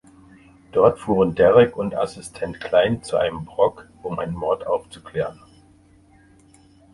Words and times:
Dort 0.71 0.97
fuhren 0.97 1.35
Derrick 1.35 1.77
und 1.77 1.93
Assistent 1.93 2.59
Klein 2.59 3.03
zu 3.03 3.17
einem 3.17 3.45
„Brock“, 3.45 3.87
um 4.01 4.17
einen 4.17 4.33
Mord 4.35 4.65
aufzuklären. 4.65 5.39